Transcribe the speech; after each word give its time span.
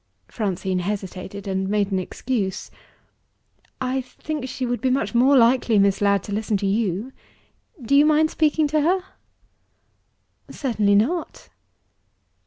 Francine 0.29 0.79
hesitated 0.79 1.47
and 1.47 1.69
made 1.69 1.91
an 1.91 1.99
excuse. 1.99 2.71
"I 3.79 4.01
think 4.01 4.49
she 4.49 4.65
would 4.65 4.81
be 4.81 4.89
much 4.89 5.13
more 5.13 5.37
likely, 5.37 5.77
Miss 5.77 6.01
Ladd, 6.01 6.23
to 6.23 6.31
listen 6.31 6.57
to 6.57 6.65
you. 6.65 7.11
Do 7.79 7.95
you 7.95 8.07
mind 8.07 8.31
speaking 8.31 8.65
to 8.69 8.81
her?" 8.81 9.03
"Certainly 10.49 10.95
not!" 10.95 11.49